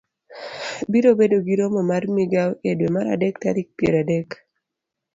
[0.91, 4.29] Biro bedo gi romo mar migawo e dwe mar adek tarik piero adek,